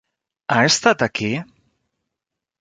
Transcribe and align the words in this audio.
Ha 0.55 0.63
estat 0.69 1.05
aquí? 1.07 1.29